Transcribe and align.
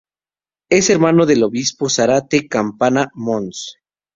Es 0.71 0.89
hermano 0.89 1.27
del 1.27 1.43
Obispo 1.43 1.85
de 1.85 1.91
Zarate-Campana, 1.93 3.11
Mons. 3.13 3.75